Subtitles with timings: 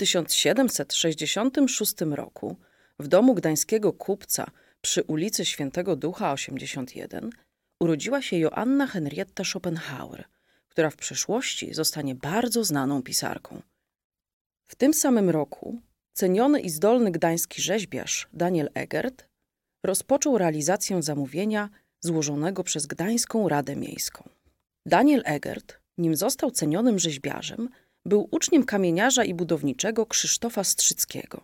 [0.00, 2.56] 1766 roku
[2.98, 7.30] w domu gdańskiego kupca przy ulicy Świętego Ducha 81
[7.80, 10.24] urodziła się Joanna Henrietta Schopenhauer,
[10.68, 13.62] która w przyszłości zostanie bardzo znaną pisarką.
[14.66, 15.80] W tym samym roku
[16.12, 19.26] ceniony i zdolny gdański rzeźbiarz Daniel Egert
[19.84, 21.68] rozpoczął realizację zamówienia
[22.00, 24.28] złożonego przez Gdańską Radę Miejską.
[24.86, 27.68] Daniel Egert, nim został cenionym rzeźbiarzem,
[28.04, 31.40] był uczniem kamieniarza i budowniczego Krzysztofa Strzyckiego.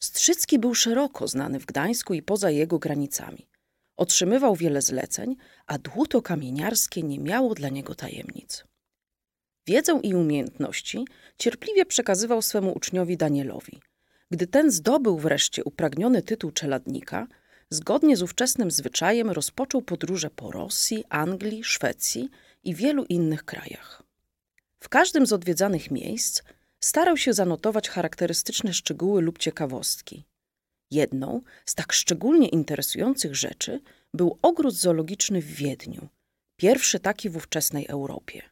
[0.00, 3.48] Strzycki był szeroko znany w Gdańsku i poza jego granicami.
[3.96, 8.64] Otrzymywał wiele zleceń, a dłuto kamieniarskie nie miało dla niego tajemnic.
[9.66, 11.04] Wiedzę i umiejętności
[11.38, 13.80] cierpliwie przekazywał swemu uczniowi Danielowi.
[14.30, 17.26] Gdy ten zdobył wreszcie upragniony tytuł czeladnika,
[17.70, 22.28] zgodnie z ówczesnym zwyczajem rozpoczął podróże po Rosji, Anglii, Szwecji
[22.64, 24.07] i wielu innych krajach.
[24.80, 26.42] W każdym z odwiedzanych miejsc
[26.80, 30.24] starał się zanotować charakterystyczne szczegóły lub ciekawostki.
[30.90, 33.80] Jedną z tak szczególnie interesujących rzeczy
[34.14, 36.08] był ogród zoologiczny w Wiedniu,
[36.56, 38.42] pierwszy taki w ówczesnej Europie.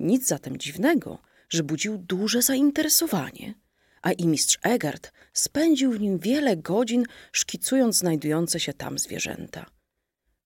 [0.00, 3.54] Nic zatem dziwnego, że budził duże zainteresowanie,
[4.02, 9.66] a i mistrz Egert spędził w nim wiele godzin, szkicując znajdujące się tam zwierzęta.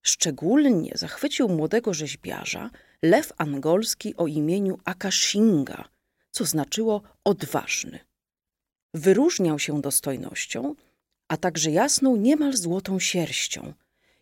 [0.09, 2.71] Szczególnie zachwycił młodego rzeźbiarza
[3.03, 5.89] lew angolski o imieniu Akashinga,
[6.31, 7.99] co znaczyło odważny.
[8.95, 10.75] Wyróżniał się dostojnością,
[11.29, 13.73] a także jasną, niemal złotą sierścią.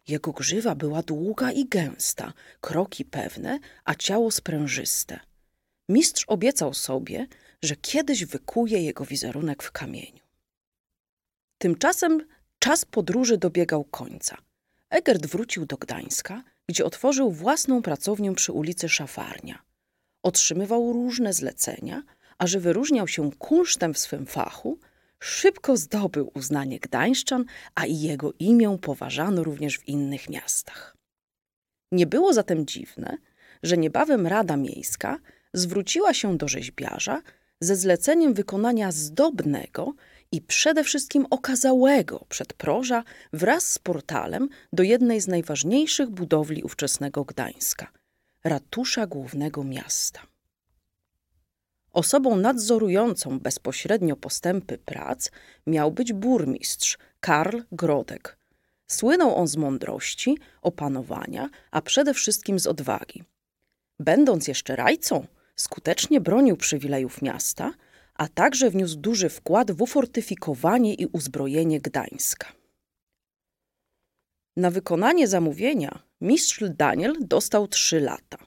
[0.08, 5.20] Jego grzywa była długa i gęsta, kroki pewne, a ciało sprężyste.
[5.88, 7.26] Mistrz obiecał sobie,
[7.62, 10.24] że kiedyś wykuje jego wizerunek w kamieniu.
[11.58, 12.26] Tymczasem
[12.58, 14.45] czas podróży dobiegał końca.
[14.96, 19.62] Egert wrócił do Gdańska, gdzie otworzył własną pracownię przy ulicy Szafarnia.
[20.22, 22.02] Otrzymywał różne zlecenia,
[22.38, 24.78] a że wyróżniał się kunsztem w swym fachu,
[25.20, 30.96] szybko zdobył uznanie gdańszczan, a i jego imię poważano również w innych miastach.
[31.92, 33.16] Nie było zatem dziwne,
[33.62, 35.18] że niebawem Rada Miejska
[35.52, 37.22] zwróciła się do rzeźbiarza
[37.60, 39.94] ze zleceniem wykonania zdobnego
[40.36, 47.86] i przede wszystkim okazałego przedproża wraz z portalem do jednej z najważniejszych budowli ówczesnego Gdańska
[48.44, 50.20] ratusza głównego miasta.
[51.92, 55.30] Osobą nadzorującą bezpośrednio postępy prac
[55.66, 58.38] miał być burmistrz Karl Grodek.
[58.86, 63.24] Słynął on z mądrości, opanowania, a przede wszystkim z odwagi.
[64.00, 65.26] Będąc jeszcze rajcą,
[65.56, 67.72] skutecznie bronił przywilejów miasta,
[68.18, 72.52] a także wniósł duży wkład w ufortyfikowanie i uzbrojenie Gdańska.
[74.56, 78.38] Na wykonanie zamówienia mistrz Daniel dostał trzy lata.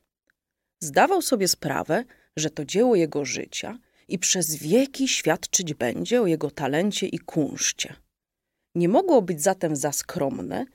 [0.79, 2.03] Zdawał sobie sprawę,
[2.35, 7.95] że to dzieło jego życia i przez wieki świadczyć będzie o jego talencie i kunszcie.
[8.75, 10.65] Nie mogło być zatem za skromne,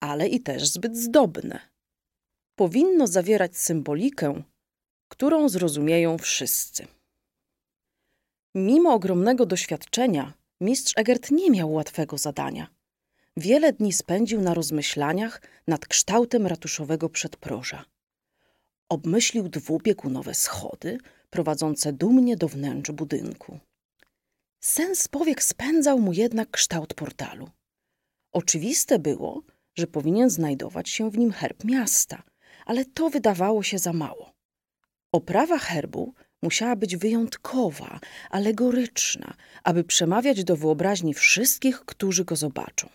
[0.00, 1.60] ale i też zbyt zdobne.
[2.54, 4.42] Powinno zawierać symbolikę,
[5.08, 6.86] którą zrozumieją wszyscy.
[8.56, 12.66] Mimo ogromnego doświadczenia, mistrz Egert nie miał łatwego zadania.
[13.36, 17.84] Wiele dni spędził na rozmyślaniach nad kształtem ratuszowego przedproża.
[18.88, 20.98] Obmyślił dwubiegunowe schody
[21.30, 23.58] prowadzące dumnie do wnętrz budynku.
[24.60, 27.50] Sens powiek spędzał mu jednak kształt portalu.
[28.32, 29.42] Oczywiste było,
[29.74, 32.22] że powinien znajdować się w nim herb miasta,
[32.66, 34.32] ale to wydawało się za mało.
[35.12, 38.00] Oprawa herbu musiała być wyjątkowa,
[38.30, 39.34] alegoryczna,
[39.64, 42.88] aby przemawiać do wyobraźni wszystkich, którzy go zobaczą.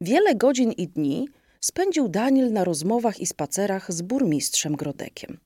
[0.00, 1.28] Wiele godzin i dni
[1.60, 5.38] spędził Daniel na rozmowach i spacerach z burmistrzem Grodekiem.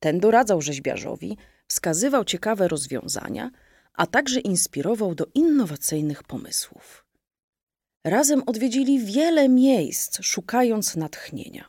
[0.00, 1.36] Ten doradzał rzeźbiarzowi,
[1.68, 3.50] wskazywał ciekawe rozwiązania,
[3.94, 7.04] a także inspirował do innowacyjnych pomysłów.
[8.06, 11.64] Razem odwiedzili wiele miejsc, szukając natchnienia.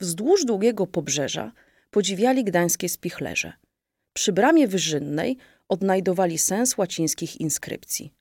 [0.00, 1.52] Wzdłuż długiego pobrzeża
[1.90, 3.52] podziwiali gdańskie spichlerze.
[4.14, 5.36] Przy bramie wyżynnej
[5.68, 8.12] odnajdowali sens łacińskich inskrypcji.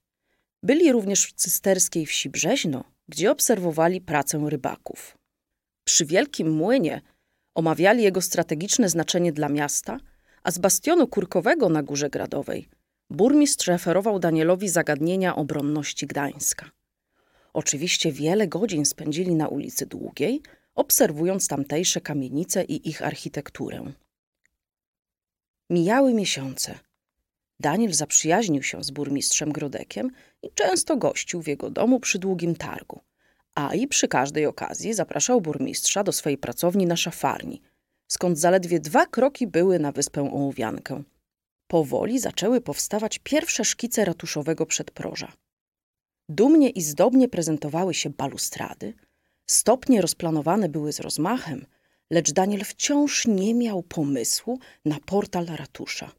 [0.64, 5.18] Byli również w cysterskiej wsi Brzeźno, gdzie obserwowali pracę rybaków.
[5.84, 7.02] Przy Wielkim Młynie
[7.56, 10.00] omawiali jego strategiczne znaczenie dla miasta,
[10.44, 12.70] a z bastionu kurkowego na Górze Gradowej
[13.10, 16.72] burmistrz referował Danielowi zagadnienia obronności Gdańska.
[17.54, 20.42] Oczywiście wiele godzin spędzili na ulicy Długiej,
[20.76, 23.94] obserwując tamtejsze kamienice i ich architekturę.
[25.70, 26.80] Mijały miesiące.
[27.60, 30.12] Daniel zaprzyjaźnił się z burmistrzem Grodekiem
[30.42, 33.02] i często gościł w jego domu przy długim targu,
[33.56, 37.62] a i przy każdej okazji zapraszał burmistrza do swojej pracowni na szafarni,
[38.08, 41.04] skąd zaledwie dwa kroki były na wyspę Ołowiankę.
[41.68, 45.34] powoli zaczęły powstawać pierwsze szkice ratuszowego przedproża.
[46.30, 48.94] Dumnie i zdobnie prezentowały się balustrady,
[49.46, 51.66] stopnie rozplanowane były z rozmachem,
[52.12, 56.12] lecz Daniel wciąż nie miał pomysłu na portal ratusza.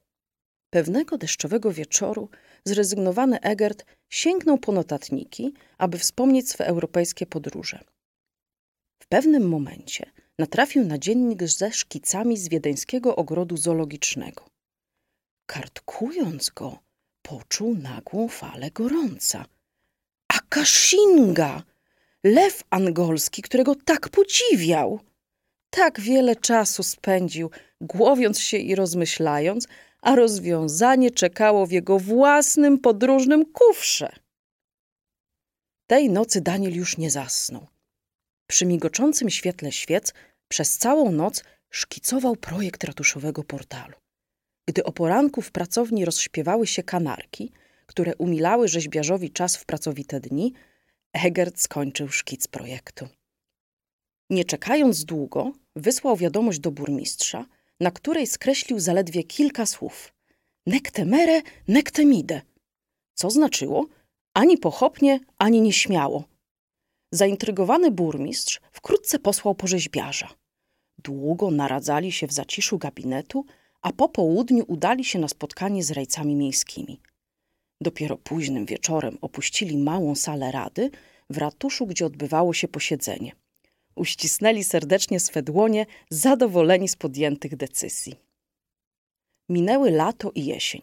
[0.70, 2.28] Pewnego deszczowego wieczoru
[2.64, 7.84] zrezygnowany Egert sięgnął po notatniki, aby wspomnieć swe europejskie podróże.
[9.02, 14.46] W pewnym momencie natrafił na dziennik ze szkicami z wiedeńskiego ogrodu zoologicznego.
[15.46, 16.78] Kartkując go,
[17.22, 19.44] poczuł nagłą falę gorąca.
[20.28, 21.62] Akashinga!
[22.24, 25.00] Lew angolski, którego tak podziwiał!
[25.74, 27.50] Tak wiele czasu spędził,
[27.80, 29.68] głowiąc się i rozmyślając,
[30.00, 34.12] a rozwiązanie czekało w jego własnym podróżnym kufrze.
[35.86, 37.66] Tej nocy Daniel już nie zasnął.
[38.46, 40.12] Przy migoczącym świetle świec
[40.48, 43.94] przez całą noc szkicował projekt ratuszowego portalu.
[44.68, 47.52] Gdy o poranku w pracowni rozśpiewały się kanarki,
[47.86, 50.52] które umilały rzeźbiarzowi czas w pracowite dni,
[51.12, 53.08] Egert skończył szkic projektu.
[54.30, 57.46] Nie czekając długo, wysłał wiadomość do burmistrza,
[57.80, 60.14] na której skreślił zaledwie kilka słów.
[60.66, 62.42] Nektemere, nektemide.
[63.14, 63.86] Co znaczyło
[64.34, 66.24] ani pochopnie, ani nieśmiało.
[67.12, 70.34] Zaintrygowany burmistrz wkrótce posłał po rzeźbiarza.
[70.98, 73.44] Długo naradzali się w zaciszu gabinetu,
[73.82, 77.00] a po południu udali się na spotkanie z rajcami miejskimi.
[77.80, 80.90] Dopiero późnym wieczorem opuścili małą salę rady
[81.30, 83.32] w ratuszu, gdzie odbywało się posiedzenie.
[83.96, 88.14] Uścisnęli serdecznie swe dłonie, zadowoleni z podjętych decyzji.
[89.48, 90.82] Minęły lato i jesień.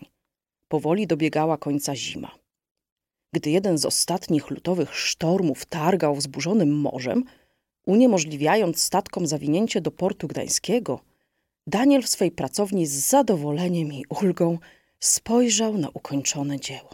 [0.68, 2.32] Powoli dobiegała końca zima.
[3.34, 7.24] Gdy jeden z ostatnich lutowych sztormów targał wzburzonym morzem,
[7.86, 11.00] uniemożliwiając statkom zawinięcie do portu gdańskiego,
[11.68, 14.58] Daniel w swej pracowni z zadowoleniem i ulgą
[15.00, 16.90] spojrzał na ukończone dzieło.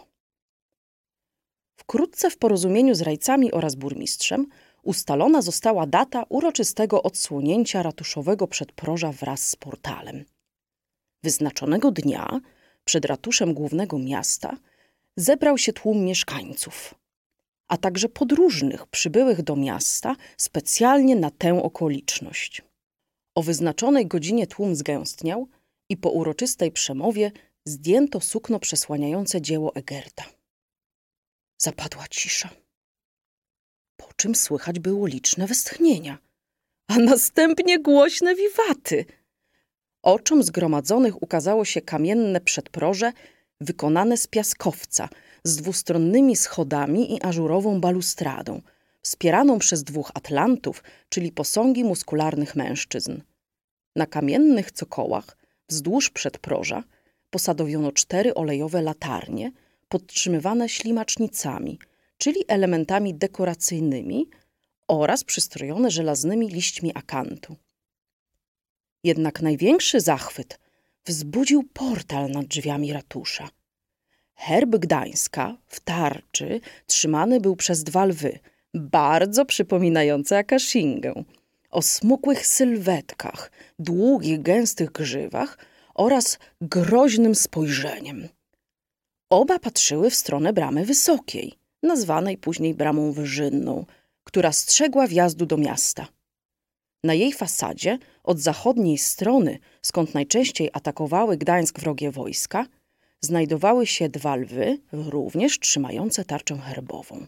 [1.76, 4.46] Wkrótce w porozumieniu z rajcami oraz burmistrzem
[4.88, 10.24] ustalona została data uroczystego odsłonięcia ratuszowego przedproża wraz z portalem.
[11.22, 12.40] Wyznaczonego dnia
[12.84, 14.56] przed ratuszem głównego miasta
[15.16, 16.94] zebrał się tłum mieszkańców,
[17.68, 22.62] a także podróżnych przybyłych do miasta specjalnie na tę okoliczność.
[23.34, 25.48] O wyznaczonej godzinie tłum zgęstniał
[25.88, 27.32] i po uroczystej przemowie
[27.64, 30.24] zdjęto sukno przesłaniające dzieło Egerta.
[31.58, 32.50] Zapadła cisza,
[33.98, 36.18] po czym słychać było liczne westchnienia,
[36.86, 39.04] a następnie głośne wiwaty.
[40.02, 43.12] Oczom zgromadzonych ukazało się kamienne przedproże
[43.60, 45.08] wykonane z piaskowca,
[45.44, 48.62] z dwustronnymi schodami i ażurową balustradą,
[49.02, 53.20] wspieraną przez dwóch atlantów, czyli posągi muskularnych mężczyzn.
[53.96, 55.36] Na kamiennych cokołach,
[55.68, 56.84] wzdłuż przedproża,
[57.30, 59.52] posadowiono cztery olejowe latarnie,
[59.88, 61.78] podtrzymywane ślimacznicami,
[62.18, 64.30] czyli elementami dekoracyjnymi
[64.88, 67.56] oraz przystrojone żelaznymi liśćmi akantu.
[69.04, 70.58] Jednak największy zachwyt
[71.04, 73.48] wzbudził portal nad drzwiami ratusza.
[74.34, 78.38] Herb Gdańska w tarczy trzymany był przez dwa lwy,
[78.74, 81.24] bardzo przypominające akaszingę,
[81.70, 85.58] o smukłych sylwetkach, długich, gęstych grzywach
[85.94, 88.28] oraz groźnym spojrzeniem.
[89.30, 93.86] Oba patrzyły w stronę bramy wysokiej, nazwanej później bramą wyżynną,
[94.24, 96.08] która strzegła wjazdu do miasta.
[97.04, 102.66] Na jej fasadzie, od zachodniej strony, skąd najczęściej atakowały Gdańsk wrogie wojska,
[103.20, 107.26] znajdowały się dwa lwy, również trzymające tarczę herbową.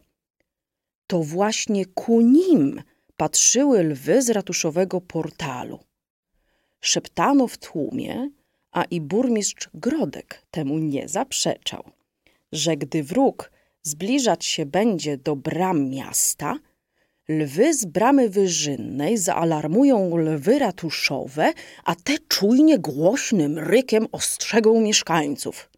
[1.07, 2.83] To właśnie ku nim
[3.16, 5.78] patrzyły lwy z ratuszowego portalu.
[6.80, 8.30] Szeptano w tłumie,
[8.73, 11.85] a i burmistrz Grodek temu nie zaprzeczał,
[12.52, 13.50] że gdy wróg
[13.83, 16.59] zbliżać się będzie do bram miasta,
[17.29, 21.53] lwy z bramy wyżynnej zaalarmują lwy ratuszowe,
[21.85, 25.71] a te czujnie głośnym rykiem ostrzegą mieszkańców.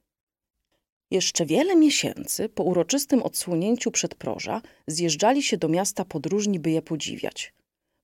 [1.11, 7.55] Jeszcze wiele miesięcy po uroczystym odsłonięciu przedproża zjeżdżali się do miasta podróżni, by je podziwiać.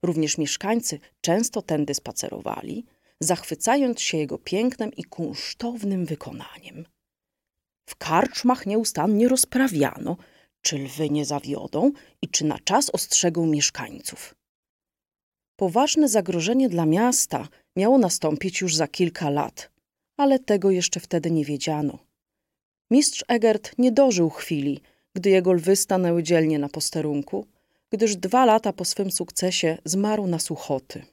[0.03, 2.85] Również mieszkańcy często tędy spacerowali,
[3.19, 6.85] zachwycając się jego pięknem i kunsztownym wykonaniem.
[7.89, 10.17] W karczmach nieustannie rozprawiano,
[10.61, 11.91] czy lwy nie zawiodą
[12.21, 14.35] i czy na czas ostrzegą mieszkańców.
[15.55, 19.71] Poważne zagrożenie dla miasta miało nastąpić już za kilka lat,
[20.17, 21.99] ale tego jeszcze wtedy nie wiedziano.
[22.91, 24.81] Mistrz Egert nie dożył chwili,
[25.15, 27.45] gdy jego lwy stanęły dzielnie na posterunku,
[27.89, 31.05] gdyż dwa lata po swym sukcesie zmarł na suchoty.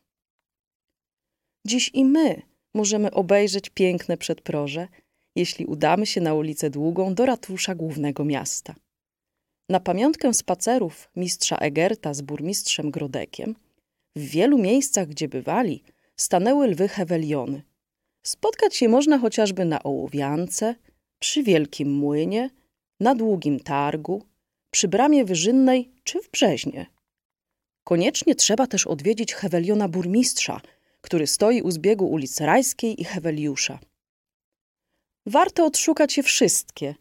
[1.66, 2.42] Dziś i my
[2.75, 4.88] możemy obejrzeć piękne przedproże
[5.37, 8.75] jeśli udamy się na ulicę Długą do ratusza głównego miasta.
[9.69, 13.55] Na pamiątkę spacerów mistrza Egerta z burmistrzem Grodekiem
[14.16, 15.83] w wielu miejscach, gdzie bywali,
[16.16, 17.62] stanęły lwy Heweliony.
[18.23, 20.75] Spotkać się można chociażby na Ołowiance,
[21.19, 22.50] przy Wielkim Młynie,
[23.00, 24.23] na Długim Targu,
[24.71, 26.87] przy Bramie Wyżynnej czy w Brzeźnie.
[27.85, 30.61] Koniecznie trzeba też odwiedzić Heweliona burmistrza,
[31.00, 33.78] który stoi u zbiegu ulic Rajskiej i Heweliusza.
[35.26, 36.95] Warto odszukać je wszystkie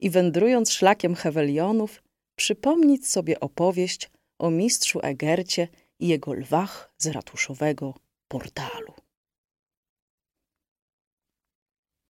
[0.00, 2.02] i wędrując szlakiem Hewelionów,
[2.36, 5.68] przypomnieć sobie opowieść o mistrzu Egercie
[5.98, 7.94] i jego lwach z ratuszowego
[8.28, 9.05] portalu.